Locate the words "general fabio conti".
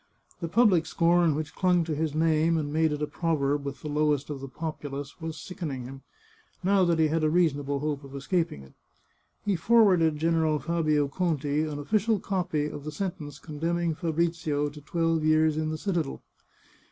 10.17-11.61